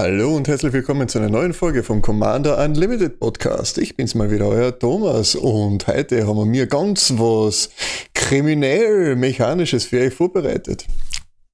[0.00, 3.76] Hallo und herzlich willkommen zu einer neuen Folge vom Commander Unlimited Podcast.
[3.76, 7.68] Ich bin's mal wieder, euer Thomas und heute haben wir mir ganz was
[8.14, 10.86] kriminell-mechanisches für euch vorbereitet.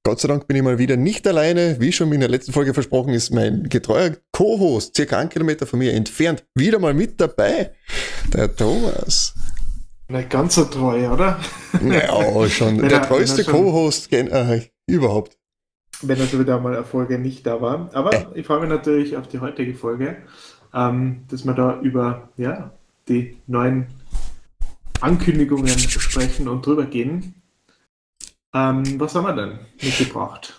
[0.07, 1.81] Gott sei Dank bin ich mal wieder nicht alleine.
[1.81, 5.79] Wie schon in der letzten Folge versprochen, ist mein getreuer Co-Host circa einen Kilometer von
[5.79, 7.73] mir entfernt wieder mal mit dabei.
[8.33, 9.35] Der Thomas.
[10.07, 11.41] Nicht ganz so treu, oder?
[11.83, 15.37] Ja, schon der treueste Co-Host äh, überhaupt
[16.01, 17.89] wenn also wieder mal eine Folge nicht da war.
[17.91, 18.25] Aber äh.
[18.35, 20.15] ich freue mich natürlich auf die heutige Folge,
[20.73, 22.71] ähm, dass wir da über ja,
[23.09, 23.87] die neuen
[25.01, 27.33] Ankündigungen sprechen und drüber gehen.
[28.57, 30.53] Ähm, was haben wir denn mitgebracht?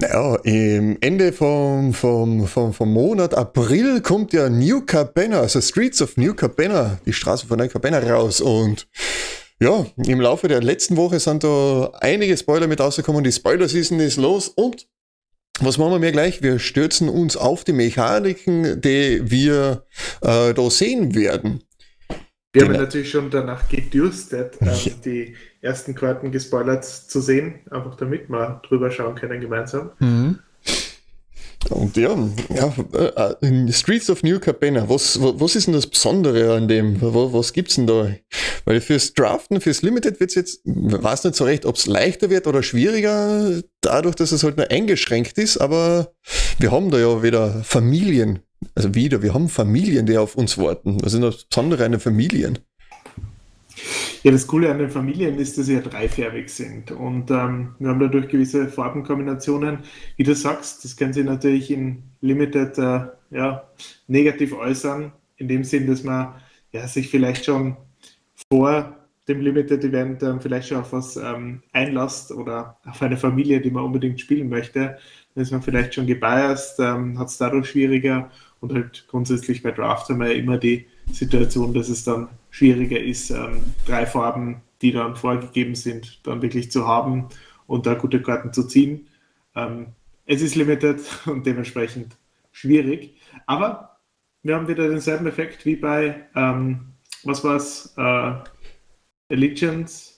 [0.00, 6.00] Naja, im Ende vom, vom, vom, vom Monat April kommt ja New Cabana, also Streets
[6.00, 8.86] of New Cabana, die Straße von New Cabana raus und
[9.60, 13.24] ja, im Laufe der letzten Woche sind da einige Spoiler mit rausgekommen.
[13.24, 14.86] Die Spoiler-Season ist los und
[15.58, 16.42] was machen wir gleich?
[16.42, 19.84] Wir stürzen uns auf die Mechaniken, die wir
[20.20, 21.64] äh, da sehen werden.
[22.52, 24.92] Wir haben natürlich schon danach gedürstet, ähm, ja.
[25.04, 29.90] die ersten Karten gespoilert zu sehen, einfach damit wir drüber schauen können gemeinsam.
[29.98, 30.38] Mhm.
[31.70, 32.16] Und ja,
[32.54, 37.00] ja äh, in Streets of New Cabana, was, was ist denn das Besondere an dem?
[37.02, 38.10] Was, was gibt's denn da?
[38.64, 42.46] Weil fürs Draften, fürs Limited wird's jetzt, weiß nicht so recht, ob es leichter wird
[42.46, 46.12] oder schwieriger, dadurch, dass es halt nur eingeschränkt ist, aber
[46.58, 48.40] wir haben da ja wieder Familien,
[48.74, 50.98] also wieder, wir haben Familien, die auf uns warten.
[51.00, 52.58] Was ist denn das Besondere an den Familien?
[54.22, 56.90] Ja, das Coole an den Familien ist, dass sie ja dreifärbig sind.
[56.90, 59.80] Und ähm, wir haben dadurch gewisse Farbenkombinationen.
[60.16, 63.68] Wie du sagst, das kann sich natürlich in Limited äh, ja,
[64.08, 66.34] negativ äußern, in dem Sinn, dass man
[66.72, 67.76] ja, sich vielleicht schon
[68.50, 68.96] vor
[69.28, 73.70] dem Limited Event ähm, vielleicht schon auf was ähm, einlasst oder auf eine Familie, die
[73.70, 74.98] man unbedingt spielen möchte.
[75.34, 78.30] Dann ist man vielleicht schon gebiased, ähm, hat es dadurch schwieriger
[78.60, 83.00] und halt grundsätzlich bei Draft haben wir ja immer die Situation, dass es dann schwieriger
[83.00, 87.28] ist, ähm, drei Farben, die dann vorgegeben sind, dann wirklich zu haben
[87.66, 89.08] und da gute Karten zu ziehen.
[89.54, 89.88] Ähm,
[90.26, 92.16] es ist limited und dementsprechend
[92.52, 93.16] schwierig.
[93.46, 93.98] Aber
[94.42, 96.92] wir haben wieder denselben Effekt wie bei, ähm,
[97.24, 98.32] was war es, äh,
[99.30, 100.14] Allegiance?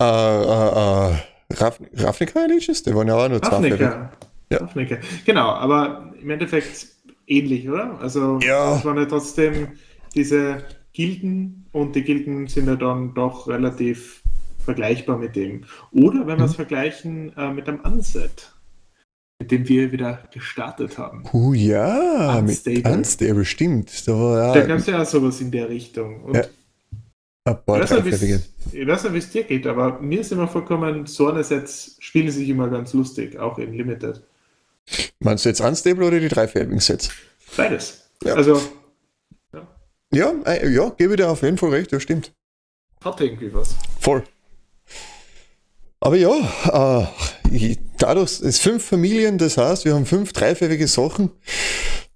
[0.00, 1.16] Äh, äh, äh,
[1.52, 2.82] Ravnica Allegiance?
[2.82, 4.10] Die waren ja auch nur Ravnica.
[4.50, 4.58] Ja.
[4.58, 4.98] Ravnica.
[5.24, 6.93] Genau, aber im Endeffekt
[7.26, 7.98] ähnlich, oder?
[8.00, 8.76] Also ja.
[8.76, 9.68] es waren ja trotzdem
[10.14, 14.22] diese Gilden und die Gilden sind ja dann doch relativ
[14.64, 15.64] vergleichbar mit dem.
[15.92, 16.56] Oder wenn wir es mhm.
[16.56, 18.52] vergleichen äh, mit dem Unset,
[19.40, 21.24] mit dem wir wieder gestartet haben.
[21.32, 22.78] Oh ja, Unstable.
[22.78, 24.08] mit Unstable, stimmt.
[24.08, 26.24] Da, ja, da gab es ja auch sowas in der Richtung.
[26.24, 26.44] Und ja.
[27.46, 31.28] Ah, boah, ich, weiß nicht, wie es dir geht, aber mir ist immer vollkommen, so
[31.28, 34.22] eine Sets spielen sich immer ganz lustig, auch in Limited.
[35.18, 37.10] Meinst du jetzt Unstable oder die dreifärbigen Sets?
[37.56, 38.10] Beides.
[38.22, 38.34] Ja.
[38.34, 38.60] Also.
[39.52, 39.66] Ja.
[40.12, 42.32] Ja, äh, ja, gebe dir auf jeden Fall recht, das stimmt.
[43.02, 43.74] Hat irgendwie was.
[44.00, 44.24] Voll.
[46.00, 47.10] Aber ja,
[47.50, 51.30] äh, dadurch ist fünf Familien, das heißt, wir haben fünf dreifarbige Sachen.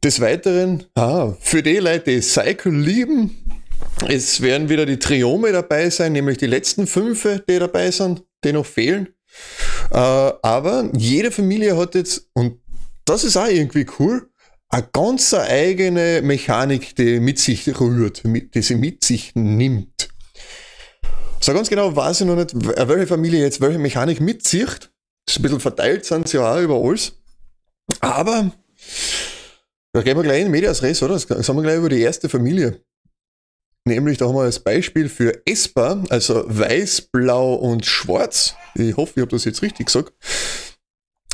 [0.04, 3.36] Des Weiteren, ah, für die Leute, die Cycle lieben,
[4.06, 8.52] es werden wieder die Triome dabei sein, nämlich die letzten fünf, die dabei sind, die
[8.52, 9.08] noch fehlen.
[9.90, 12.60] Äh, aber jede Familie hat jetzt, und
[13.04, 14.28] das ist auch irgendwie cool,
[14.70, 20.08] eine ganz eigene Mechanik, die mit sich rührt, die sie mit sich nimmt.
[21.40, 24.90] So ganz genau weiß ich noch nicht, welche Familie jetzt welche Mechanik mitzieht.
[25.24, 27.12] Das ist ein bisschen verteilt sind sie ja auch über alles.
[28.00, 28.50] Aber
[29.92, 31.14] da gehen wir gleich in Medias Res, oder?
[31.14, 32.82] Das sagen wir gleich über die erste Familie.
[33.88, 38.54] Nämlich, da haben wir als Beispiel für Esper, also weiß, blau und schwarz.
[38.74, 40.12] Ich hoffe, ich habe das jetzt richtig gesagt.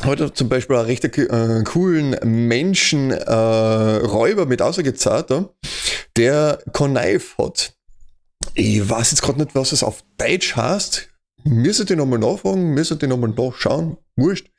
[0.05, 5.33] Heute zum Beispiel einen recht äh, coolen Menschen äh, Räuber mit ausgezahlt,
[6.15, 7.73] der Connive hat.
[8.53, 11.09] Ich weiß jetzt gerade nicht, was es auf Deutsch heißt.
[11.43, 13.97] Müsstet ihr nochmal nachfragen, müsstet ihr nochmal nachschauen.
[14.15, 14.49] Wurscht.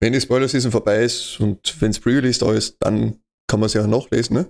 [0.00, 3.74] Wenn die Spoiler-Season vorbei ist und wenn es Pre-Release da ist, dann kann man es
[3.74, 4.38] ja nachlesen.
[4.38, 4.46] Ne?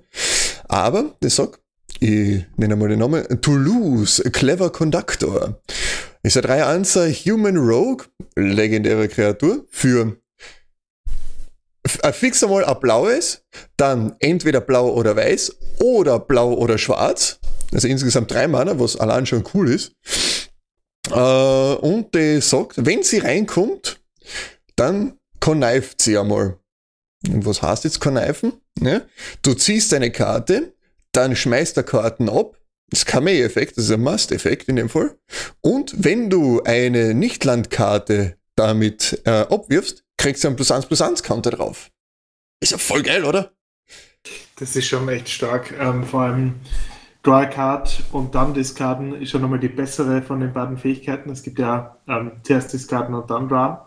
[0.69, 1.61] Aber, das sagt,
[2.05, 5.59] ich nenne mal den Namen, Toulouse, Clever Conductor.
[6.23, 8.05] Ist ein 3 Answer Human Rogue,
[8.37, 10.19] legendäre Kreatur, für
[12.13, 13.43] fix einmal ein blaues,
[13.79, 17.41] dann entweder blau oder weiß oder blau oder schwarz.
[17.73, 19.93] Also insgesamt drei Mana, was allein schon cool ist.
[21.11, 24.01] Äh, und die sagt, wenn sie reinkommt,
[24.77, 26.59] dann konneift sie einmal.
[27.29, 28.53] Und was heißt jetzt konneifen?
[28.81, 29.01] Ja?
[29.43, 30.75] Du ziehst eine Karte,
[31.17, 32.59] dann schmeißt er Karten ab.
[32.91, 35.17] Das May-Effekt, das ist ein Must-Effekt in dem Fall.
[35.61, 41.23] Und wenn du eine Nicht-Landkarte damit äh, abwirfst, kriegst du einen plus 1 plus 1
[41.23, 41.91] Counter drauf.
[42.61, 43.53] Ist ja voll geil, oder?
[44.57, 45.75] Das ist schon echt stark.
[45.79, 46.55] Ähm, vor allem
[47.23, 51.31] Draw Card und dann Discarden ist schon nochmal die bessere von den beiden Fähigkeiten.
[51.31, 53.79] Es gibt ja ähm, zuerst Discarden und dann Draw.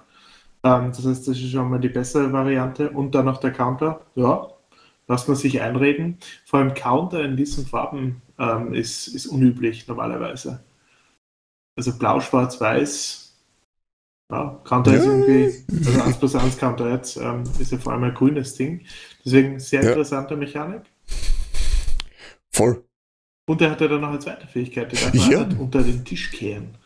[0.64, 2.90] Ähm, das heißt, das ist schon mal die bessere Variante.
[2.90, 4.02] Und dann noch der Counter.
[4.16, 4.50] Ja,
[5.08, 6.18] lasst man sich einreden.
[6.46, 10.64] Vor allem Counter in diesen Farben ähm, ist, ist unüblich normalerweise.
[11.76, 13.36] Also blau, schwarz, weiß.
[14.30, 14.98] Ja, Counter ja.
[14.98, 18.56] ist irgendwie, also 1 plus 1 Counter jetzt ähm, ist ja vor allem ein grünes
[18.56, 18.86] Ding.
[19.24, 19.90] Deswegen sehr ja.
[19.90, 20.82] interessante Mechanik.
[22.52, 22.84] Voll.
[23.50, 25.48] Und er hat ja dann noch eine zweite Fähigkeit, die darf man ja.
[25.58, 26.78] unter den Tisch kehren.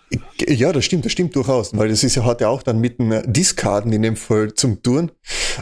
[0.48, 3.00] Ja, das stimmt, das stimmt durchaus, weil das ist ja, hat ja auch dann mit
[3.00, 5.12] einem Diskarden in dem Fall zum Tun.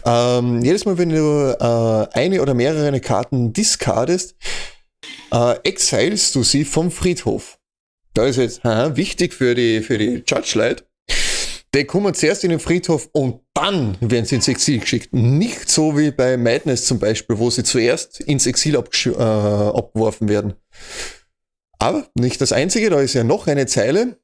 [0.05, 4.35] Ähm, jedes Mal, wenn du äh, eine oder mehrere Karten discardest,
[5.31, 7.59] äh, exilst du sie vom Friedhof.
[8.13, 10.83] Da ist jetzt haha, wichtig für die, für die Judge-Leute.
[11.75, 15.13] Die kommen zuerst in den Friedhof und dann werden sie ins Exil geschickt.
[15.13, 20.55] Nicht so wie bei Madness zum Beispiel, wo sie zuerst ins Exil äh, abgeworfen werden.
[21.77, 24.17] Aber nicht das einzige, da ist ja noch eine Zeile.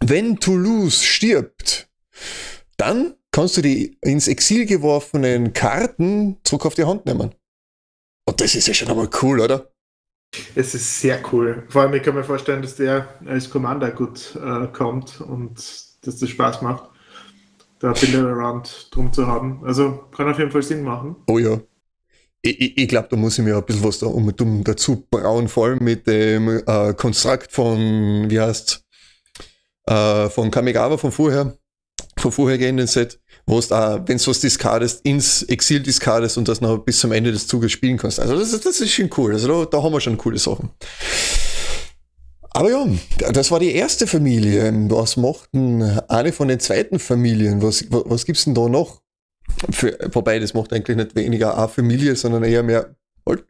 [0.00, 1.88] Wenn Toulouse stirbt,
[2.76, 7.34] dann kannst du die ins Exil geworfenen Karten zurück auf die Hand nehmen.
[8.24, 9.70] Und das ist ja schon einmal cool, oder?
[10.54, 11.64] Es ist sehr cool.
[11.68, 16.18] Vor allem, ich kann mir vorstellen, dass der als Commander gut äh, kommt und dass
[16.18, 16.90] das Spaß macht,
[17.80, 19.62] da Bilder around drum zu haben.
[19.64, 21.16] Also kann auf jeden Fall Sinn machen.
[21.26, 21.60] Oh ja.
[22.42, 25.48] Ich, ich, ich glaube, da muss ich mir ein bisschen was da um, dazu brauen,
[25.48, 28.84] vor allem mit dem äh, Konstrukt von, wie heißt
[29.88, 31.56] äh, von Kamigawa von vorher,
[32.18, 36.60] von vorhergehenden Set, wo es da, wenn du was discardest, ins Exil discardest und das
[36.60, 38.20] noch bis zum Ende des Zuges spielen kannst.
[38.20, 39.32] Also das, das ist schon cool.
[39.32, 40.70] Also da, da haben wir schon coole Sachen.
[42.50, 42.86] Aber ja,
[43.32, 44.72] das war die erste Familie.
[44.90, 47.62] Was machten eine von den zweiten Familien?
[47.62, 49.00] Was, was gibt's denn da noch?
[49.70, 52.96] Für, wobei, das macht eigentlich nicht weniger eine Familie, sondern eher mehr
[53.26, 53.44] halt,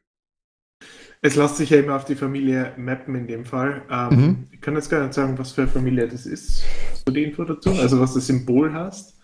[1.21, 3.83] es lässt sich ja immer auf die Familie mappen in dem Fall.
[3.91, 4.45] Ähm, mhm.
[4.53, 6.63] Ich kann jetzt gar nicht sagen, was für eine Familie das ist.
[7.07, 7.71] So die Info dazu?
[7.73, 9.15] Also was das Symbol heißt?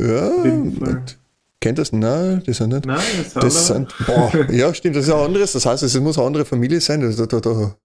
[0.00, 0.30] Ja,
[1.60, 1.92] kennt das?
[1.92, 2.86] Nein, das sind nicht.
[2.86, 5.52] Nein, das, das sind, boah, Ja, stimmt, das ist ein anderes.
[5.52, 7.00] Das heißt, es muss eine andere Familie sein.
[7.00, 7.76] Das, da, da,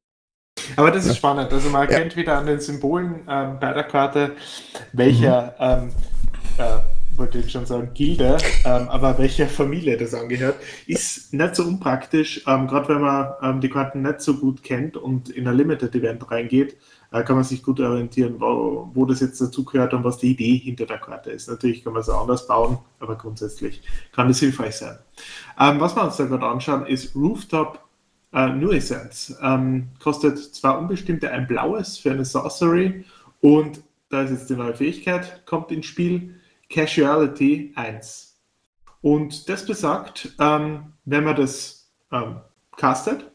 [0.76, 1.16] aber das ist ja.
[1.16, 1.52] spannend.
[1.52, 2.18] Also man erkennt ja.
[2.18, 4.34] wieder an den Symbolen ähm, bei der Karte,
[4.94, 5.90] welcher mhm.
[5.90, 5.92] ähm,
[6.58, 10.56] äh, wollte ich schon sagen, Gilde, ähm, aber welcher Familie das angehört,
[10.88, 14.98] ist nicht so unpraktisch, ähm, gerade wenn man ähm, die Karten nicht so gut kennt
[14.98, 16.78] und in ein Limited Event reingeht,
[17.12, 20.58] äh, kann man sich gut orientieren, wo, wo das jetzt dazugehört und was die Idee
[20.58, 21.50] hinter der Karte ist.
[21.50, 23.82] Natürlich kann man es anders bauen, aber grundsätzlich
[24.12, 24.98] kann das hilfreich sein.
[25.60, 27.80] Ähm, was wir uns da gerade anschauen, ist Rooftop
[28.34, 29.38] äh, Nuisance.
[29.42, 33.06] Ähm, kostet zwar unbestimmte ein blaues für eine Sorcery
[33.42, 36.36] und da ist jetzt die neue Fähigkeit, kommt ins Spiel
[36.72, 38.40] Casuality 1.
[39.02, 42.38] Und das besagt, ähm, wenn man das ähm,
[42.78, 43.32] castet,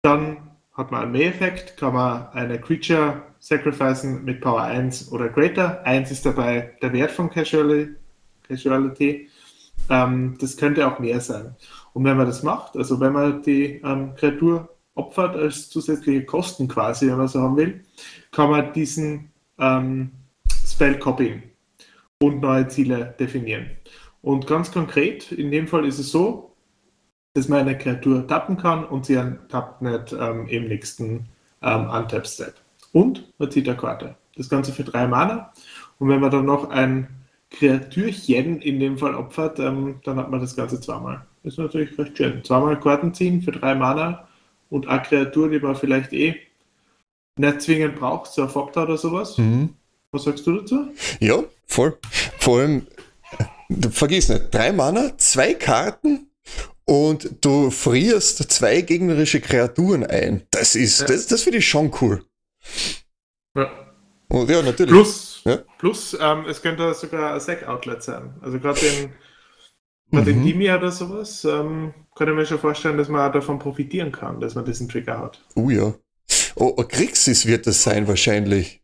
[0.00, 5.84] dann hat man einen May-Effekt, kann man eine Creature sacrificen mit Power 1 oder Greater.
[5.84, 7.94] 1 ist dabei der Wert von Casuality.
[8.48, 9.28] Casuality.
[9.90, 11.56] Ähm, das könnte auch mehr sein.
[11.92, 16.68] Und wenn man das macht, also wenn man die ähm, Kreatur opfert als zusätzliche Kosten
[16.68, 17.84] quasi, wenn man so haben will,
[18.30, 20.12] kann man diesen ähm,
[20.64, 21.51] Spell copyen
[22.22, 23.70] und neue Ziele definieren.
[24.22, 26.54] Und ganz konkret, in dem Fall ist es so,
[27.34, 31.26] dass man eine Kreatur tappen kann und sie tappt nicht ähm, im nächsten
[31.62, 32.54] ähm, Untap-Step.
[32.92, 34.14] Und man zieht eine Karte.
[34.36, 35.52] Das Ganze für drei Mana.
[35.98, 37.08] Und wenn man dann noch ein
[37.50, 41.26] Kreatürchen in dem Fall opfert, ähm, dann hat man das Ganze zweimal.
[41.42, 42.44] Das ist natürlich recht schön.
[42.44, 44.28] Zweimal Karten ziehen für drei Mana
[44.70, 46.36] und eine Kreatur, die man vielleicht eh
[47.36, 49.38] nicht zwingend braucht, so ein Fokta oder sowas.
[49.38, 49.70] Mhm.
[50.12, 50.88] Was sagst du dazu?
[51.20, 51.98] Ja, voll.
[52.38, 52.86] Vor allem,
[53.90, 56.30] vergiss nicht, drei Mana, zwei Karten
[56.84, 60.42] und du frierst zwei gegnerische Kreaturen ein.
[60.50, 61.06] Das ist, ja.
[61.06, 62.24] das, das finde ich schon cool.
[63.56, 63.70] Ja.
[64.28, 64.92] Und ja, natürlich.
[64.92, 65.58] Plus, ja?
[65.78, 68.34] plus ähm, es könnte sogar ein Sack-Outlet sein.
[68.40, 69.12] Also gerade den,
[70.10, 70.24] mhm.
[70.24, 74.40] den Dimi oder sowas, ähm, kann ich mir schon vorstellen, dass man davon profitieren kann,
[74.40, 75.42] dass man diesen Trigger hat.
[75.54, 75.94] Oh ja.
[76.54, 78.81] Oh, Grixis wird das sein wahrscheinlich.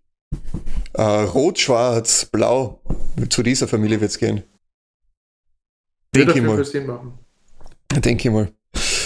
[0.95, 2.81] Äh, Rot, Schwarz, Blau.
[3.29, 4.43] Zu dieser Familie wird es gehen.
[6.15, 6.65] Denke ich mal.
[8.01, 8.53] Denke ich mal.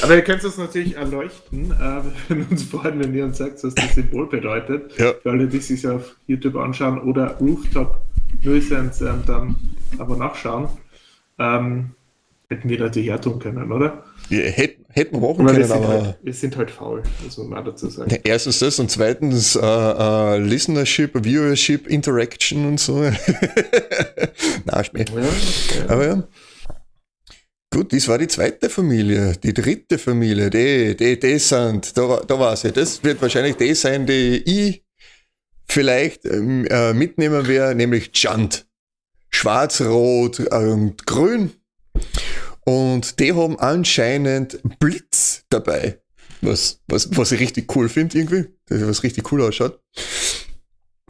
[0.02, 3.74] Aber ihr könnt es natürlich erleuchten, äh, wenn uns vorhin, wenn ihr uns sagt, was
[3.74, 4.96] das Symbol bedeutet.
[4.98, 5.12] Ja.
[5.22, 8.00] Für alle, die sich auf YouTube anschauen oder Rooftop
[8.42, 9.56] Nuisance ähm, dann
[9.98, 10.68] aber nachschauen,
[11.38, 11.90] ähm,
[12.48, 14.04] hätten wir natürlich auch tun können, oder?
[14.32, 15.88] Ja, hätten hätt wir aber können, wir aber.
[15.88, 18.16] Halt, wir sind halt faul, muss man mal dazu sagen.
[18.24, 23.02] Erstens das und zweitens uh, uh, Listenership, Viewership, Interaction und so.
[24.64, 25.04] Na, Schmäh.
[25.04, 25.84] Ja, okay.
[25.86, 26.28] Aber ja.
[27.70, 29.34] Gut, das war die zweite Familie.
[29.42, 32.72] Die dritte Familie, die, die, die sind, da, da war sie.
[32.72, 34.84] Das wird wahrscheinlich die sein, die ich
[35.68, 38.66] vielleicht ähm, äh, mitnehmen werde, nämlich Chant.
[39.28, 41.52] Schwarz, Rot und Grün.
[42.64, 45.98] Und die haben anscheinend Blitz dabei.
[46.40, 48.46] Was, was, was ich richtig cool finde irgendwie.
[48.68, 49.80] Was richtig cool ausschaut.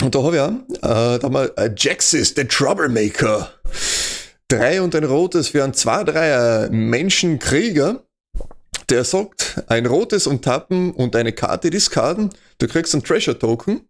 [0.02, 3.52] Und da habe ich auch, äh, da haben wir äh, Jaxis, the Troublemaker.
[4.48, 8.02] Drei und ein rotes für einen 2-3er Menschenkrieger.
[8.90, 12.30] Der sagt, ein rotes und Tappen und eine Karte diskarden.
[12.58, 13.88] Du kriegst einen Treasure Token.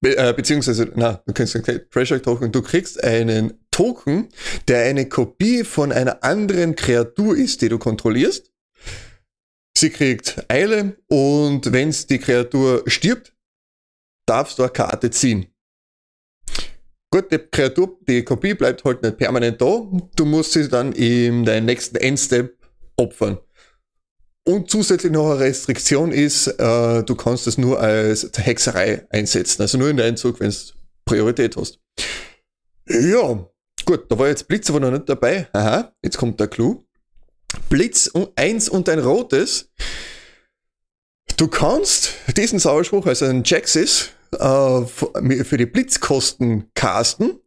[0.00, 2.50] Be äh, beziehungsweise, na, du kriegst einen Treasure Token.
[2.50, 4.30] Du kriegst einen Token,
[4.68, 8.50] der eine Kopie von einer anderen Kreatur ist, die du kontrollierst.
[9.76, 13.34] Sie kriegt Eile und wenn die Kreatur stirbt,
[14.24, 15.48] darfst du eine Karte ziehen.
[17.10, 19.86] Gut, die Kreatur, die Kopie bleibt halt nicht permanent da.
[20.16, 22.56] Du musst sie dann in deinem nächsten Endstep
[22.96, 23.38] opfern.
[24.48, 29.60] Und zusätzlich noch eine Restriktion ist, äh, du kannst es nur als Hexerei einsetzen.
[29.60, 30.56] Also nur in deinem Zug, wenn du
[31.04, 31.78] Priorität hast.
[32.88, 33.46] Ja,
[33.86, 35.48] gut, da war jetzt Blitz aber noch nicht dabei.
[35.52, 36.84] Aha, jetzt kommt der Clou.
[37.70, 39.70] Blitz und eins und ein rotes.
[41.36, 47.40] Du kannst diesen Sauerspruch, also ein Jaxis, äh, für die Blitzkosten casten.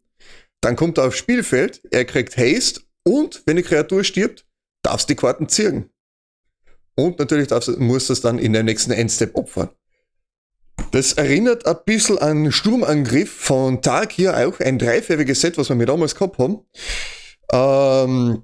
[0.62, 4.46] Dann kommt er aufs Spielfeld, er kriegt Haste und wenn die Kreatur stirbt,
[4.84, 5.89] darfst du die Karten ziehen.
[6.96, 9.69] Und natürlich darfst, musst du es dann in der nächsten Endstep opfern.
[10.91, 15.75] Das erinnert ein bisschen an Sturmangriff von Tag hier auch ein dreifärbiges Set, was wir
[15.75, 16.59] mit damals gehabt haben.
[17.51, 18.43] Ähm,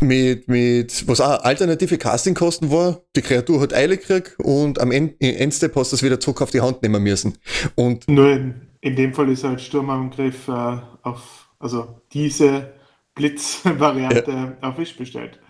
[0.00, 3.02] mit, mit, was auch alternative Castingkosten war.
[3.16, 6.50] Die Kreatur hat Eile gekriegt und am End, Endstep hast du es wieder zurück auf
[6.50, 7.38] die Hand nehmen müssen.
[7.74, 12.74] Und Nur in, in dem Fall ist halt Sturmangriff äh, auf, also diese
[13.14, 14.56] Blitzvariante ja.
[14.60, 15.40] auf Wisch bestellt.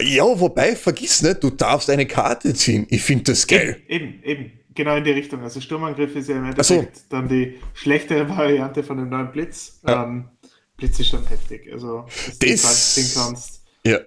[0.00, 2.86] Ja, wobei, vergiss nicht, du darfst eine Karte ziehen.
[2.90, 3.80] Ich finde das geil.
[3.88, 5.42] Eben, eben, eben, genau in die Richtung.
[5.42, 7.02] Also Sturmangriff ist ja im Endeffekt so.
[7.10, 9.80] dann die schlechtere Variante von dem neuen Blitz.
[9.86, 10.04] Ja.
[10.04, 10.30] Ähm,
[10.78, 11.70] Blitz ist schon heftig.
[11.70, 13.62] Also, dass das, du ziehen kannst.
[13.84, 13.98] Ja.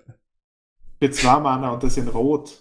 [1.00, 2.58] Mit zwei Mana und das in Rot.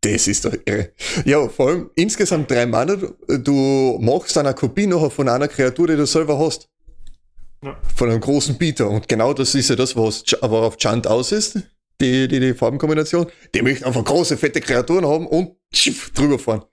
[0.00, 0.92] Das ist doch irre.
[1.26, 2.96] Ja, vor allem insgesamt drei Mana.
[2.96, 6.68] Du machst eine Kopie noch von einer Kreatur, die du selber hast.
[7.62, 7.78] Ja.
[7.94, 8.88] Von einem großen Bieter.
[8.88, 11.58] Und genau das ist ja das, was auf Chant aus ist.
[12.00, 13.26] Die, die, die Farbenkombination.
[13.54, 16.64] Die möchten einfach große, fette Kreaturen haben und schiff, drüber fahren.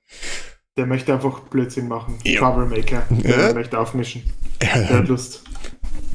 [0.77, 2.19] Der möchte einfach Blödsinn machen.
[2.24, 2.39] Ja.
[2.39, 3.05] Troublemaker.
[3.10, 3.53] Der ja.
[3.53, 4.24] möchte aufmischen.
[4.62, 5.43] Der hat Lust.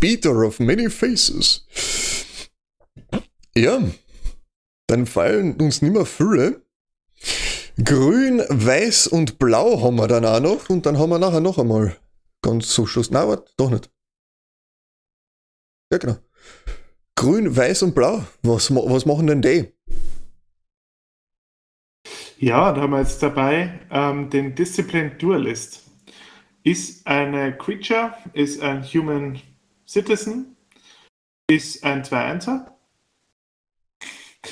[0.00, 1.66] Beater of many faces.
[3.54, 3.83] Ja,
[4.87, 6.62] dann fallen uns nicht mehr viele.
[7.83, 11.59] Grün, Weiß und Blau haben wir dann auch noch und dann haben wir nachher noch
[11.59, 11.97] einmal
[12.42, 13.11] ganz zum Schluss.
[13.11, 13.90] Nein, warte, doch nicht.
[15.90, 16.16] Ja, genau.
[17.23, 18.25] Grün, Weiß und Blau.
[18.43, 19.69] Was, was machen denn die?
[22.38, 25.88] Ja, da haben wir jetzt dabei ähm, den Discipline Dualist.
[26.64, 29.41] Ist eine Creature, ist ein Human
[29.87, 30.57] Citizen,
[31.49, 32.73] ist ein 2-1er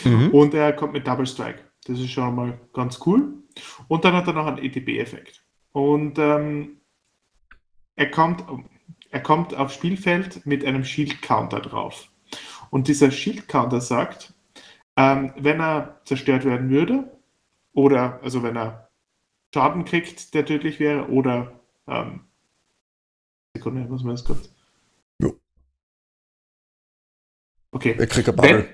[0.05, 0.31] Mhm.
[0.31, 1.59] Und er kommt mit Double Strike.
[1.85, 3.35] Das ist schon mal ganz cool.
[3.89, 5.45] Und dann hat er noch einen ETB-Effekt.
[5.73, 6.81] Und ähm,
[7.97, 8.45] er, kommt,
[9.11, 12.10] er kommt aufs Spielfeld mit einem Shield-Counter drauf.
[12.71, 14.33] Und dieser Shield-Counter sagt,
[14.97, 17.11] ähm, wenn er zerstört werden würde,
[17.73, 18.91] oder also wenn er
[19.55, 21.53] Schaden kriegt, der tödlich wäre, oder
[21.87, 22.21] ähm,
[23.57, 24.51] Sekunde, muss man das kurz.
[25.19, 25.35] Jo.
[27.73, 27.97] Okay.
[27.99, 28.69] Er kriegt eine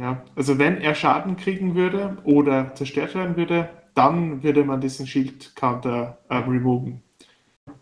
[0.00, 5.06] ja, also wenn er Schaden kriegen würde oder zerstört werden würde, dann würde man diesen
[5.06, 7.02] Shield Counter äh, removen.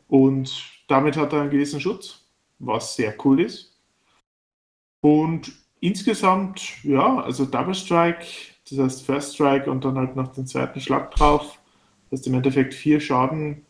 [0.08, 2.26] Und damit hat er einen gewissen Schutz,
[2.58, 3.77] was sehr cool ist.
[5.08, 8.26] Und insgesamt, ja, also Double Strike,
[8.68, 11.58] das heißt First Strike und dann halt noch den zweiten Schlag drauf.
[12.10, 13.64] Das heißt im Endeffekt vier Schaden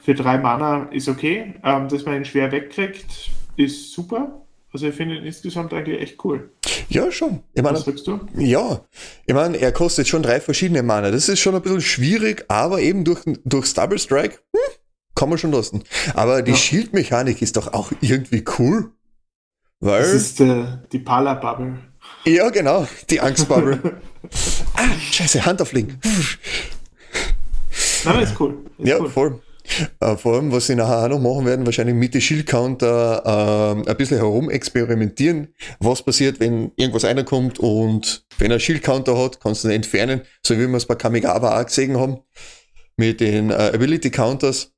[0.00, 1.54] für drei Mana ist okay.
[1.64, 4.46] Ähm, dass man ihn schwer wegkriegt, ist super.
[4.72, 6.52] Also ich finde ihn insgesamt eigentlich echt cool.
[6.88, 7.42] Ja, schon.
[7.54, 8.20] Ich meine, Was sagst du?
[8.36, 8.82] Ja,
[9.26, 11.10] ich meine, er kostet schon drei verschiedene Mana.
[11.10, 14.74] Das ist schon ein bisschen schwierig, aber eben durch, durch Double Strike hm,
[15.16, 15.82] kann man schon lassen.
[16.14, 16.56] Aber die ja.
[16.56, 18.92] Shield-Mechanik ist doch auch irgendwie cool.
[19.80, 21.78] Weil, das ist äh, die Pala-Bubble.
[22.26, 23.80] Ja, genau, die Angst-Bubble.
[24.74, 25.98] ah, scheiße, Hand auf Link.
[28.04, 28.58] Nein, ist cool.
[28.78, 29.08] Ist ja, cool.
[29.08, 29.42] voll.
[30.00, 33.22] Äh, vor allem, was sie nachher auch noch machen werden, wahrscheinlich mit den Shield-Counter
[33.86, 39.40] äh, ein bisschen herum experimentieren, was passiert, wenn irgendwas reinkommt und wenn er Shield-Counter hat,
[39.40, 42.18] kannst du ihn entfernen, so wie wir es bei Kamigawa auch gesehen haben,
[42.96, 44.72] mit den äh, Ability-Counters,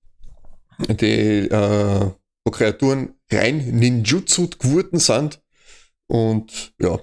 [0.88, 2.10] die äh,
[2.44, 5.40] wo Kreaturen rein Ninjutsu geworden sind
[6.08, 6.98] und ja,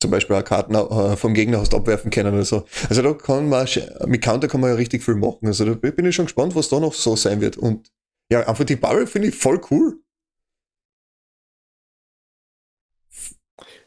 [0.00, 2.64] zum Beispiel auch Karten äh, vom Gegner hast abwerfen können oder so.
[2.88, 3.68] Also da kann man,
[4.06, 5.46] mit Counter kann man ja richtig viel machen.
[5.46, 7.58] Also da bin ich schon gespannt, was da noch so sein wird.
[7.58, 7.92] Und
[8.32, 10.00] ja, einfach die Barrel finde ich voll cool.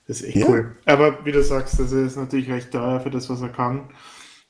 [0.06, 0.48] Das ist echt ja.
[0.50, 0.76] cool.
[0.86, 3.90] Aber wie du sagst, das ist natürlich recht teuer für das, was er kann.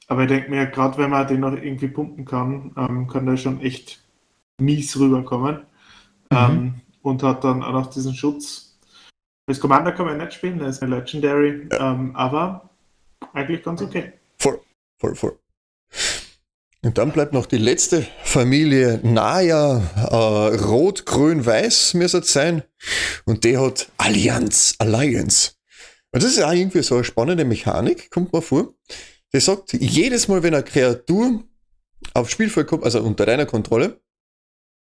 [0.08, 3.38] Aber ich denke mir, gerade wenn man den noch irgendwie pumpen kann, ähm, kann der
[3.38, 4.04] schon echt
[4.60, 5.66] mies rüberkommen.
[6.34, 6.58] Mhm.
[6.58, 8.74] Ähm, und hat dann auch noch diesen Schutz
[9.46, 11.92] als Commander kann man nicht spielen, der ist ein Legendary, ja.
[11.92, 12.70] ähm, aber
[13.34, 14.14] eigentlich ganz okay.
[14.38, 14.62] Voll,
[15.00, 15.40] voll, voll.
[16.82, 22.64] Und dann bleibt noch die letzte Familie Naya, äh, Rot, Grün, Weiß müsste es sein.
[23.26, 25.54] Und die hat Allianz, Alliance.
[26.12, 28.74] Und das ist auch irgendwie so eine spannende Mechanik, kommt mir vor.
[29.34, 31.44] Die sagt, jedes Mal, wenn eine Kreatur
[32.14, 34.02] aufs Spielfeld kommt, also unter deiner Kontrolle,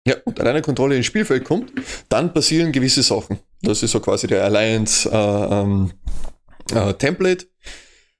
[0.07, 1.71] ja, unter deiner Kontrolle ins Spielfeld kommt,
[2.09, 3.39] dann passieren gewisse Sachen.
[3.61, 5.91] Das ist so quasi der Alliance äh, ähm,
[6.73, 7.47] äh, Template.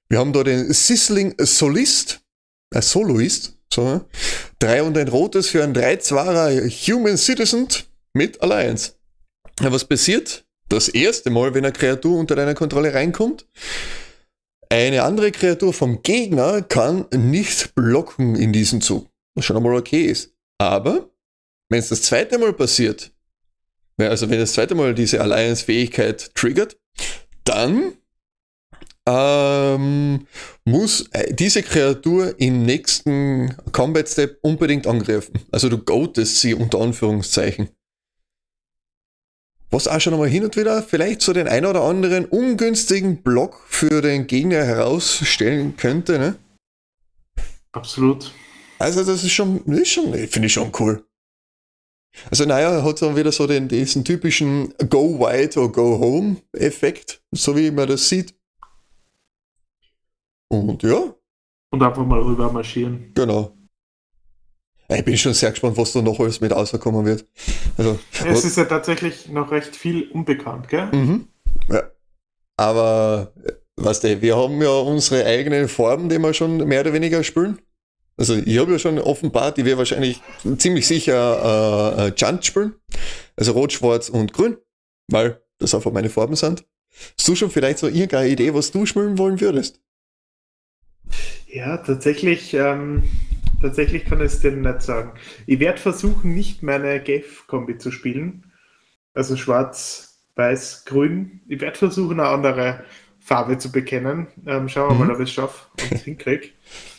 [0.08, 2.20] Wir haben da den Sizzling Solist,
[2.74, 4.00] äh, Soloist, so,
[4.58, 7.68] drei und ein rotes für ein 3-2er Human Citizen
[8.14, 8.94] mit Alliance.
[9.60, 10.44] Ja, was passiert?
[10.68, 13.46] Das erste Mal, wenn eine Kreatur unter deiner Kontrolle reinkommt,
[14.68, 19.08] eine andere Kreatur vom Gegner kann nicht blocken in diesem Zug.
[19.36, 20.32] Was schon einmal okay ist.
[20.58, 21.10] Aber
[21.68, 23.12] wenn es das zweite Mal passiert,
[23.98, 26.78] also wenn das zweite Mal diese Alliance-Fähigkeit triggert,
[27.44, 27.94] dann
[29.06, 30.26] ähm,
[30.64, 35.40] muss äh, diese Kreatur im nächsten Combat Step unbedingt angreifen.
[35.52, 37.68] Also du goatest sie unter Anführungszeichen.
[39.70, 43.64] Was auch schon einmal hin und wieder vielleicht so den ein oder anderen ungünstigen Block
[43.68, 46.36] für den Gegner herausstellen könnte, ne?
[47.72, 48.32] Absolut.
[48.78, 51.05] Also das ist schon, ist schon finde ich schon cool.
[52.30, 57.22] Also naja, hat dann wieder so den, diesen typischen Go Wide or Go Home Effekt,
[57.32, 58.34] so wie man das sieht.
[60.48, 61.14] Und ja.
[61.70, 63.12] Und einfach mal rüber marschieren.
[63.14, 63.52] Genau.
[64.88, 67.26] Ich bin schon sehr gespannt, was da noch alles mit rauskommen wird.
[67.76, 70.86] Also, es ist ja tatsächlich noch recht viel unbekannt, gell?
[70.92, 71.26] Mhm.
[71.68, 71.82] Ja.
[72.56, 73.32] Aber,
[73.76, 77.58] weißt du, wir haben ja unsere eigenen Farben, die wir schon mehr oder weniger spielen.
[78.16, 80.22] Also ich habe ja schon offenbart, die wir wahrscheinlich
[80.58, 82.74] ziemlich sicher äh, äh, Junt spielen.
[83.36, 84.56] Also Rot, Schwarz und Grün,
[85.08, 86.64] weil das einfach meine Farben sind.
[87.18, 89.80] Hast du schon vielleicht so irgendeine Idee, was du spielen wollen würdest?
[91.46, 93.04] Ja, tatsächlich, ähm,
[93.60, 95.12] tatsächlich kann ich es dir nicht sagen.
[95.46, 98.50] Ich werde versuchen, nicht meine GEF-Kombi zu spielen.
[99.12, 101.42] Also schwarz, weiß, grün.
[101.48, 102.84] Ich werde versuchen, eine andere
[103.20, 104.28] Farbe zu bekennen.
[104.46, 105.00] Ähm, schauen wir mhm.
[105.08, 106.48] mal, ob ich es schaffe und es hinkriege.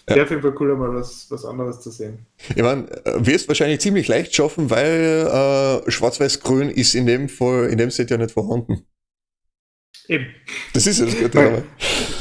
[0.09, 0.23] Ja.
[0.23, 2.25] Auf jeden Fall cool, mal was, was anderes zu sehen.
[2.55, 7.77] Ich meine, wirst wahrscheinlich ziemlich leicht schaffen, weil äh, Schwarz-Weiß-Grün ist in dem Fall, in
[7.77, 8.85] dem Set ja nicht vorhanden.
[10.07, 10.27] Eben.
[10.73, 11.37] Das ist ja das Gute.
[11.37, 11.63] man,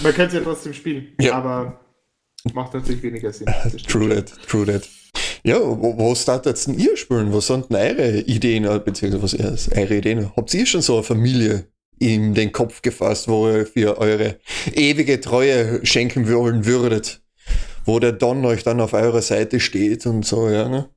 [0.03, 1.35] man kann es ja trotzdem spielen, ja.
[1.35, 1.81] aber
[2.53, 3.46] macht natürlich weniger Sinn.
[3.87, 4.88] True that, true that.
[5.44, 7.33] Ja, was startet denn ihr spielen?
[7.33, 10.33] Was sind denn eure Ideen, äh, beziehungsweise was eure Ideen?
[10.37, 11.68] Habt ihr schon so eine Familie
[12.01, 14.40] in den Kopf gefasst, wo ihr für eure
[14.75, 17.22] ewige Treue schenken wollen würdet?
[17.87, 20.68] Wo der Don euch dann auf eurer Seite steht und so, ja.
[20.68, 20.90] Ne?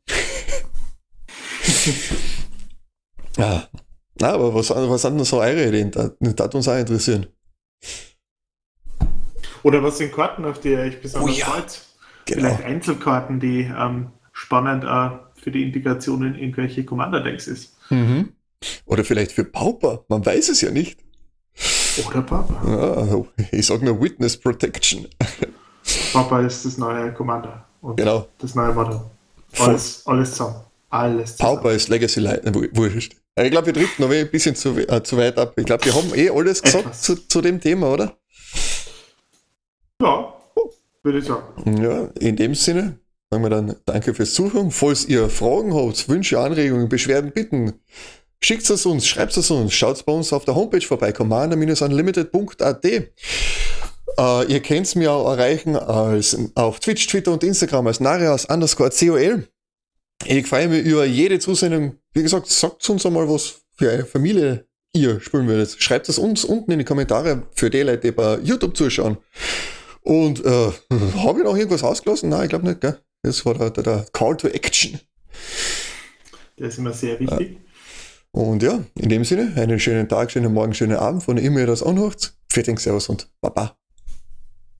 [3.37, 3.67] ja.
[4.21, 5.91] Na, aber was, was sind denn so eure Ideen?
[5.91, 7.27] Das, das uns auch interessieren.
[9.63, 11.45] Oder was sind Karten, auf die ihr euch besonders oh, ja.
[11.45, 11.81] freut?
[12.25, 12.41] Genau.
[12.41, 15.09] Vielleicht Einzelkarten, die ähm, spannend äh,
[15.41, 17.77] für die Integration in irgendwelche Commander-Decks ist.
[17.89, 18.33] Mhm.
[18.85, 20.99] Oder vielleicht für Pauper, man weiß es ja nicht.
[22.07, 23.25] Oder Pauper.
[23.41, 25.07] Ja, ich sag nur Witness Protection.
[26.13, 27.65] Papa ist das neue Commander.
[27.81, 28.27] Und genau.
[28.39, 28.99] Das neue Model.
[29.57, 30.55] Alles, alles zusammen.
[30.89, 31.55] Alles zusammen.
[31.57, 32.43] Pauper ist Legacy Light.
[32.75, 33.15] Wurscht.
[33.35, 35.53] Ich glaube, wir driften noch ein bisschen zu, äh, zu weit ab.
[35.55, 38.17] Ich glaube, wir haben eh alles gesagt zu, zu, dem Thema, oder?
[40.01, 40.33] Ja,
[41.03, 41.77] würde ich sagen.
[41.81, 42.99] Ja, in dem Sinne
[43.31, 44.71] sagen wir dann danke fürs Zuhören.
[44.71, 47.73] Falls ihr Fragen habt, Wünsche, Anregungen, Beschwerden, Bitten,
[48.41, 52.85] schickt es uns, schreibt es uns, schaut bei uns auf der Homepage vorbei, commander-unlimited.at.
[54.19, 58.43] Uh, ihr könnt es mir auch erreichen als, auf Twitch, Twitter und Instagram als Narias
[58.43, 59.47] underscore COL.
[60.25, 61.95] Ich freue mich über jede Zusendung.
[62.11, 65.81] Wie gesagt, sagt uns einmal, was für eine Familie ihr spielen würdet.
[65.81, 69.19] Schreibt es uns unten in die Kommentare für die Leute, die bei YouTube zuschauen.
[70.01, 70.71] Und äh,
[71.23, 72.27] habe ich noch irgendwas ausgelassen?
[72.27, 72.99] Nein, ich glaube nicht, gell?
[73.23, 74.99] Das war der, der, der, Call to Action.
[76.57, 77.57] Der ist immer sehr wichtig.
[78.31, 81.67] Und ja, in dem Sinne, einen schönen Tag, schönen Morgen, schönen Abend, von immer ihr
[81.67, 82.33] das anhört.
[82.49, 83.77] Fertig, Servus und Baba.